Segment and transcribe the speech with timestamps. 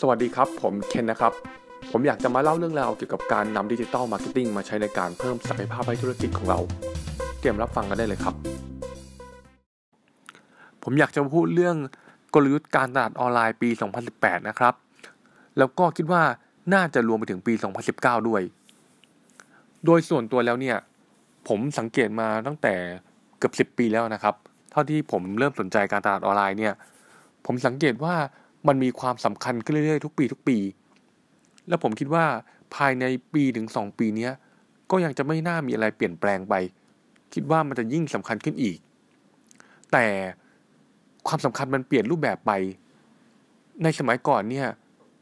[0.00, 1.32] สวัสดีครับ ผมเคนนะครับ
[1.90, 6.58] ผมอยากจะมาเล่าเรื่องราวเกี่ยวกับการนำ digital marketing มาใช้ในการเพิ่มศักยภาพให้ธุรกิจของเรา
[7.38, 8.34] เตรียมรับฟังกันได้เลยครับ
[10.82, 11.76] ผมอยากจะพูดเรื่อง
[12.34, 13.68] กลยุทธ์การตลาดออนไลน์ปี
[14.08, 14.74] 2018 นะครับ
[15.58, 16.22] แล้วก็คิดว่า
[16.74, 17.52] น่าจะรวมไปถึงปี
[17.90, 18.42] 2019 ด้วย
[19.84, 20.76] โดยส่วนตัวแล้วเนี่ย
[21.48, 22.74] ผมสังเกตมาตั้งแต่
[23.38, 24.34] เกือบ 10 ปีแล้วนะครับ
[24.70, 26.74] เท่าที่ผมเริ่มสนใจการตลาดออนไลน์เนี่ย
[27.46, 28.16] ผมสังเกตว่า
[28.68, 30.58] มันมีความสำคัญขึ้นเรื่อยๆทุกปีทุกปี
[31.68, 32.24] แล้วผมคิดว่า
[32.74, 34.30] ภายในปีถึง2ปีนี้
[34.90, 36.54] ก็ยังจะไม่น่ามีอะไรเปลี่ยนแปลงไป
[37.34, 38.78] คิดว่ามันจะยิ่งสำคัญขึ้นอีก
[39.92, 40.06] แต่
[41.28, 42.52] ความสำคัญมันเปลี่ยนรูปแบบไป
[43.82, 44.68] ในสมัยก่อนเนี่ย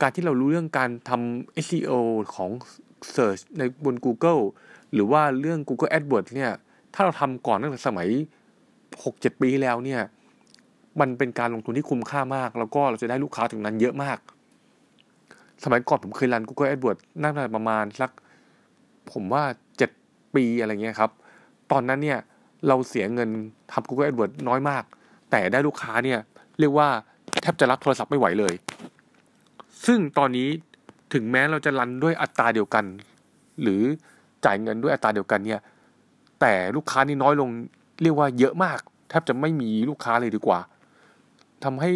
[0.01, 1.93] การที่เรารู้เรื่องการทำ SEO
[2.35, 2.51] ของ
[3.15, 4.43] Search ในบน Google
[4.93, 6.53] หรือว่าเรื่อง Google AdWords เนี่ย
[6.95, 8.09] ถ้าเราทำก่อนตั้งแต่สมัย
[8.75, 10.01] 6-7 ปีแล้วเนี่ย
[11.01, 14.19] มันเป็นการลงทุนที่คุ้มค่ามาก แล้วก็เราจะได้ลูกค้าถึงนั้นเยอะมาก
[15.65, 18.11] สมัยก่อนผมเคยรัน Google AdWords น่าจะประมาณสัก
[19.13, 19.43] ผมว่า
[19.89, 21.11] 7 ปีอะไรเงี้ยครับ
[21.73, 22.19] ตอนนั้นเนี่ย
[22.69, 23.29] เราเสียเงิน
[23.73, 24.85] ทำ Google AdWords น้อยมาก
[25.31, 26.21] แต่ได้ลูกค้าเนี่ย
[26.61, 26.89] เรียกว่า
[27.41, 28.55] แทบจะรับโทรศัพท์ไม่ไหวเลย
[29.87, 30.49] ซึ่งตอนนี้
[31.15, 32.85] ถึงแม้เราจะรันด้วยอัตราเดียวกัน
[33.63, 33.83] หรือ
[34.45, 35.61] จ่ายเงินด้วยอัตราเดียวกันเนี่ย
[36.41, 37.49] แต่ลูกค้านี่น้อยลง
[38.03, 40.61] เรียกว่าเยอะมาก แทบจะไม่มีลูกค้าเลยดีกว่า
[41.65, 41.91] ทำให้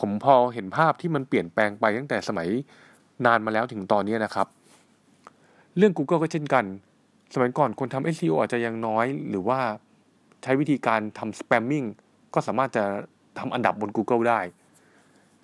[0.00, 2.48] ผมพอเห็นภาพที่มันเปลี่ยนแปลงไปตั้งแต่สมัย
[3.26, 4.46] นานมาแล้วถึงตอนนี้นะครับ
[5.76, 6.64] เรื่อง Google ก็เช่นกัน
[7.34, 9.60] สมัยก่อนคนทำ SEO อาจจะยังน้อย หรือว่า
[10.42, 11.86] ใช้วิธีการทำ spamming
[12.34, 12.84] ก็สามารถจะ
[13.38, 14.40] ทำอันดับบน Google ได้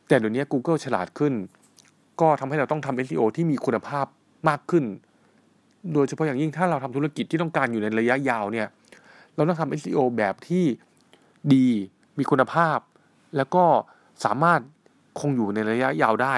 [0.09, 1.33] แต่เดี๋ยวนี้ Google ฉลาดขึ้น
[2.21, 4.07] ก็ทำให้เราต้องทำ SEO ที่มีคุณภาพ
[4.49, 4.85] มากขึ้น
[5.93, 8.67] โดยเฉพาะอย่างยิ่งถ้าเราทำธุรกิจที่ต้องการอยู่ในระยะยาวเนี่ย
[9.35, 10.65] เราต้องทำ SEO แบบที่
[11.55, 11.67] ดี
[12.19, 12.79] มีคุณภาพ
[13.37, 13.65] แล้วก็
[14.25, 14.61] สามารถ
[15.21, 16.35] คงอยู่ในระยะยาวได้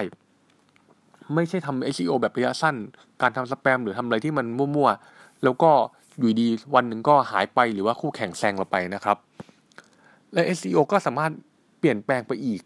[1.34, 2.76] ไม่ใช่ทำ SEO แบบระยะสั้น
[3.22, 5.70] การทำสแปมหรือทำอะไรที่มันมั่วๆ แล้วก็
[6.18, 9.16] อยู่ดีวันหนึ่งก็หายไปหรือว่าคู่แข่งแซงเราไปนะครับ
[10.32, 11.32] และ SEO ก็สามารถ
[11.78, 12.60] เปลี่ยนแปลงไปอีก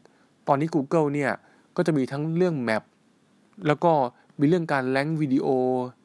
[0.49, 1.33] ตอนนี้ Google เนี่ย
[1.77, 2.83] ก็จะมีทั้งเรื่องแมป
[3.67, 3.93] แล้วก็
[4.41, 5.47] มีเรื่องการแลงวิดีโอ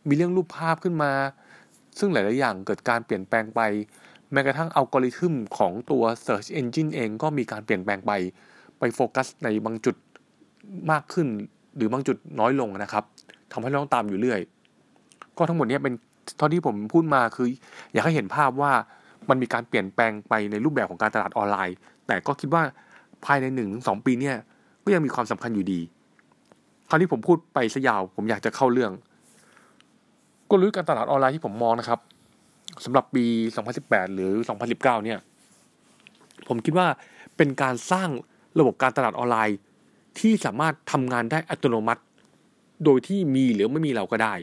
[0.07, 1.12] มีเรื่องรูปภาพขึ้นมา
[2.00, 3.62] ซึ่งหลาย ๆ อย่างเกิดการเปลี่ยนแปลงไป
[4.31, 8.12] แม้กระทั่งอัลกอริทึมของตัว Search Engine เองก็มีการเปลี่ยนแปลงไป
[8.79, 9.95] ไปโฟกัสในบางจุด
[10.91, 11.28] มากขึ้น
[11.75, 13.03] หรือบางจุดน้อยลงนะครับ
[13.51, 14.39] ทำให้เราต้องตามอยู่เรื่อย
[15.38, 15.94] ก็ทั้งหมดนี้เป็น
[16.38, 17.47] เท่าที่ผมพูดมาคือ
[17.94, 18.72] อยากให้เห็นภาพว่า
[19.29, 21.75] มันมีการเปลี่ยนแปลงไปในรูปแบบของการตลาดออนไลน์
[22.07, 22.63] แต่ก็คิดว่า
[23.25, 24.35] ภายในหนึ่งสองปีเนี่ย
[24.84, 25.79] ก็ยังมีความสำคัญอยู่ดี
[26.89, 28.91] คราวนี้ผมพูดไปซะยาว ผมอยากจะเข้าเรื่อง
[30.50, 32.00] กลยุทธ์การตลาดออนไลน์ที่ผมมองนะครับ
[32.85, 33.25] สำหรับปี
[33.69, 34.31] 2018 หรือ
[34.67, 35.19] 2019 เนี่ย
[36.47, 36.88] ผมคิดว่า
[37.38, 38.09] เป็นการสร้าง
[38.59, 39.57] ระบบการตลาดออนไลน์
[40.19, 42.01] ที่สามารถทำงานได้อัตโนมัติ
[42.85, 44.34] โดยที่มีหรือไม่มีเราก็ได้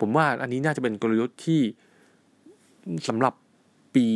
[0.00, 1.60] ผมว่าอันนี้น่าจะเป็นกลยุทธ์ที่
[3.08, 3.34] สำหรับ
[3.94, 4.06] ปี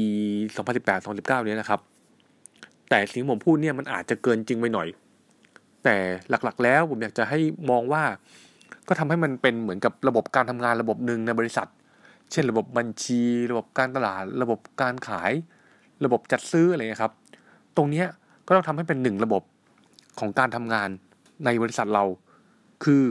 [0.65, 1.81] 2018-2019 เนี้ยนะครับ
[2.89, 4.89] แต่สิ่งผมพูดเนี่ยมันอาจจะเกินจริงไปหน่อย
[5.85, 5.97] แต่
[6.31, 7.39] หลักๆ แล้วผมอยากจะให้
[7.71, 8.03] มองว่า
[8.89, 11.69] ก็ทำให้มันเป็นเหมือนกับระบบการทำงานระบบหนึ่งในบริษัท
[12.33, 13.21] เช่นระบบบัญชี
[13.51, 15.33] ระบบการตลาด ระบบการขาย
[16.05, 17.13] ระบบจัดซื้ออะไรครับ
[17.77, 18.05] ตรงนี้
[18.47, 19.43] ก็ต้องทำให้เป็นหนึ่งระบบ
[20.21, 20.89] ของการทำงาน
[21.45, 22.05] ในบริษัทเรา
[22.85, 23.05] คือ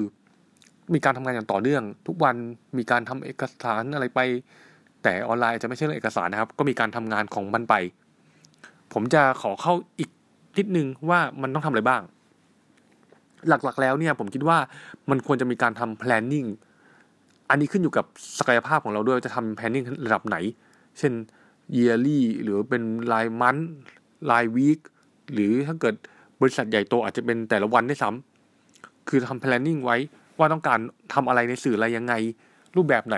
[0.93, 2.35] มีการทำงานอย่างต่อเนื่อง ทุกวัน
[2.77, 4.19] มีการทำเอกสารอะไรไป
[5.03, 7.75] แต่ออนไลน์จะไม่ใช่เรื่องเอกสารนะครับ ก็มีการทำงานของมันไป
[8.93, 10.09] ผมจะขอเข้าอีก
[10.57, 12.01] นิดนึงว่ามันต้องทำอะไรบ้าง
[13.47, 14.57] หลักๆแล้วเนี่ยผมคิดว่า
[15.09, 16.47] มันควรจะมีการทำ planning
[17.49, 18.05] อันนี้ขึ้นอยู่กับ
[18.39, 20.37] ศักยภาพของเราด้วยจะทำ planning ระดับไหน
[20.99, 21.13] เช่น
[21.77, 22.83] yearly หรือเป็น
[23.13, 23.57] รายมัน
[24.31, 24.79] รายวีค
[25.33, 25.95] หรือถ้าเกิด
[26.41, 29.97] บริษัทใหญ่โตอาจจะเป็นแต่ละวันได้ซ้ำคือทำ planning ไว้
[30.37, 30.79] ว่าต้องการ
[31.13, 32.13] ทำอะไรในสื่ออะไรยังไง
[32.75, 33.17] รูปแบบไหน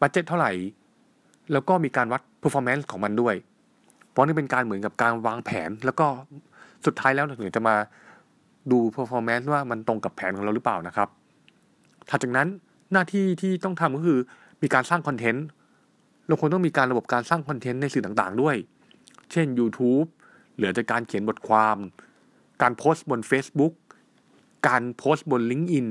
[0.00, 0.52] บัตเจ็ตเท่าไหร่
[1.52, 3.34] แล้วก็มีการวัด performance ของมันด้วย
[4.10, 6.06] เพราะนี่เป็นการเหมือนกับการวางแผน แล้วก็
[6.86, 7.76] สุดท้ายแล้วถึงจะมา
[8.70, 11.08] ดู performance ว่ามันตรงกับแผนของเราหรือเปล่านะครับ
[12.10, 12.48] ถัดจากนั้น
[12.92, 14.18] หน้าที่ที่ต้องทำก็คือ
[14.62, 15.46] มีการสร้างคอนเทนต์
[16.26, 18.56] เราควรต้องมีการระบบการสร้างคอนเทนต์ในสื่อต่างๆด้วย
[19.32, 20.06] เช่น YouTube
[20.54, 21.76] เหลือจากการเขียนบทความ
[22.62, 23.74] การโพสต์บน Facebook
[24.68, 25.88] การโพสต์บน LinkedIn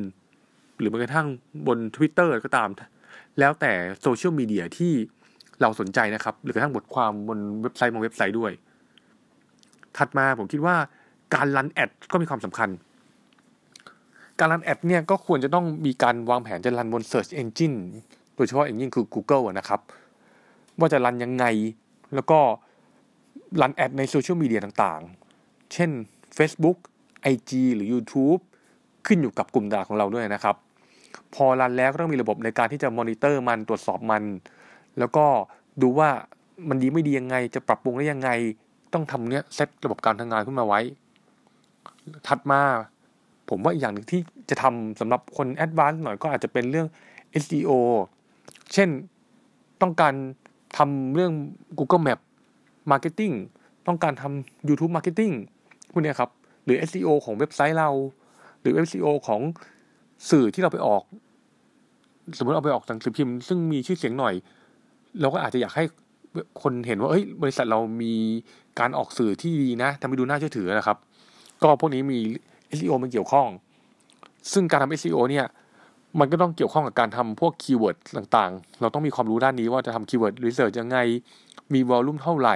[0.80, 1.28] หรือแม้กระทั่ง
[1.68, 2.70] บน Twitter ก็ตาม
[3.40, 3.72] แล้วแต่
[4.02, 4.94] โซเชียลมีเดียที่
[5.62, 8.52] เราสนใจนะครับ หรือกระทั่งบทความบนเว็บไซต์บางเว็บไซต์ด้วย
[9.98, 10.76] ถัดมาผมคิดว่า
[11.36, 12.70] การรันแอดก็มีความสำคัญ
[14.42, 17.78] การรันแอดเนี่ยก็ควรจะต้องมีการวางแผนจะรันบน Search Engine
[18.36, 19.80] โดยเฉพาะอย่างยิ่งคือ Google นะครับ
[20.80, 21.46] ว่าจะ run ยังไง
[22.16, 22.40] แล้วก็
[23.62, 25.90] run ad ในโซเชียลมีเดียต่างๆ เช่น
[26.38, 26.78] Facebook
[27.34, 28.42] IG หรือ YouTube
[29.08, 30.56] ขึ้นอยู่กับกลุ่มตลาดของเราด้วยนะครับ
[31.34, 34.24] พอ run แล้วก็ต้องมีระบบในการที่จะมอนิเตอร์มันตรวจสอบมัน
[35.00, 35.26] แล้วก็
[35.82, 36.10] ดูว่า
[36.70, 38.30] มันดีไม่ดียังไง จะปรับปรุงได้ยังไง
[38.94, 40.80] ต้องทำเนี้ยเซตระบบการทำงานขึ้นมาไว้
[42.28, 42.62] ถัดมา
[43.52, 46.88] ผมว่าอีกอย่างหนึ่งที่จะทำสำหรับคนแอดวานซ์หน่อยก็อาจจะเป็นเรื่อง
[47.44, 47.72] SEO
[48.74, 48.90] เช่น
[49.82, 50.14] ต้องการ
[50.78, 51.34] ทำเรื่อง
[51.78, 52.20] Google Map
[52.92, 53.34] Marketing
[53.88, 55.34] ต้องการทำ YouTube Marketing
[55.92, 56.30] พวกนี้ครับ
[56.66, 57.90] หรือ SEO ของเว็บไซต์เรา
[58.62, 59.42] หรือ SEO ของ
[60.30, 61.04] สื่อที่เราไปออก
[62.38, 64.34] สมมติเอาไปออกหนังสือพิมพ์ ซึ่งมีชื่อเสียงหน่อย
[65.22, 65.84] เราก็อาจจะอยากให้
[66.62, 68.14] คนเห็นว่าเอ้ยบริษัทเรามี
[68.80, 70.98] การออกสื่อที่ดีนะทำให้ดูน่าเชื่อถือนะครับ
[71.64, 72.20] ก็พวกนี้มี
[72.78, 73.48] SEO มันเกี่ยวข้อง
[74.52, 75.46] ซึ่งการทำ SEO เนี่ย
[76.20, 80.98] มันก็ต้องเกี่ยวข้องกับการทำพวก keyword ต่างๆ เราต้องมีความรู้ด้านนี้ว่าจะทำ keyword research ยังไง
[81.74, 82.56] มี volume เท่าไหร่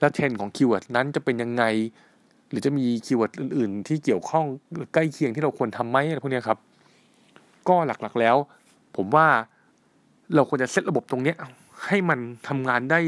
[0.00, 1.64] และเทรนของ keyword นั้นจะเป็นยังไง
[2.50, 4.44] หรือจะมี keyword อื่น ๆ ที่เกี่ยวข้อง
[4.94, 6.58] ใกล้เคียงที่เราควรทำไหมอะไรพวกนี้ครับ
[7.68, 8.36] ก็หลักๆแล้ว
[8.96, 9.26] ผมว่า
[10.34, 11.34] เราควรจะเซตระบบตรงนี้
[11.86, 12.18] ให้มัน
[12.48, 13.00] ทำงานได้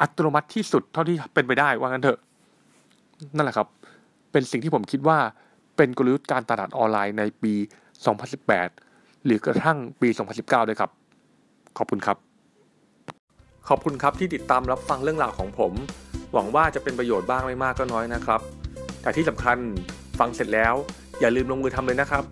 [0.00, 2.18] อัตโนมัติที่สุดเท่าที่เป็นไปได้ว่างั้นเถอะ
[3.36, 3.66] นั่นแหละครับ
[4.32, 5.18] เป็นสิ่งที่ผมคิดว่า
[5.78, 7.54] เป็นกลยุทธ์การตลาดออนไลน์ในปี
[8.38, 10.08] 2018 หรือกระทั่งปี
[10.38, 10.90] 2019 ด้วยครับ
[11.78, 12.16] ขอบคุณครับ
[13.68, 15.72] ขอบคุณครับที่ติดตามรับฟังเรื่องราวของผม
[16.32, 18.40] หวังว่าจะเป็นประโยชน์บ้างไม่มากก็น้อยนะครับ
[19.02, 19.58] แต่ที่สำคัญ
[20.18, 20.74] ฟังเสร็จแล้ว
[21.20, 22.24] อย่าลืมลงมือทำเลยนะครับ